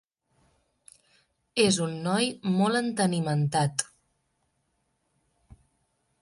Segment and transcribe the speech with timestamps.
[1.63, 3.85] És un noi molt entenimentat.